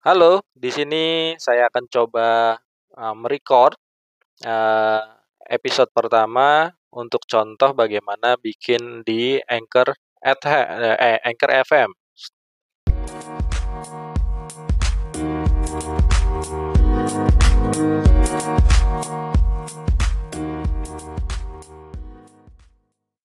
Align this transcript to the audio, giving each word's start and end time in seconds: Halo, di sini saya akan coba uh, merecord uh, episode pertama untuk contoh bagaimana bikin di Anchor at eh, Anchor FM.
Halo, 0.00 0.40
di 0.56 0.72
sini 0.72 1.36
saya 1.36 1.68
akan 1.68 1.84
coba 1.92 2.56
uh, 2.96 3.12
merecord 3.12 3.76
uh, 4.48 5.04
episode 5.44 5.92
pertama 5.92 6.72
untuk 6.88 7.28
contoh 7.28 7.76
bagaimana 7.76 8.40
bikin 8.40 9.04
di 9.04 9.36
Anchor 9.44 9.92
at 10.24 10.40
eh, 10.48 11.20
Anchor 11.20 11.52
FM. 11.52 11.92